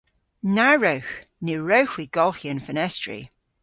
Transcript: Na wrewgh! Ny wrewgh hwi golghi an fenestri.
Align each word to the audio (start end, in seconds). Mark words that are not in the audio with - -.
Na 0.55 0.69
wrewgh! 0.77 1.13
Ny 1.45 1.53
wrewgh 1.61 1.93
hwi 1.95 2.05
golghi 2.17 2.47
an 2.53 2.61
fenestri. 2.65 3.19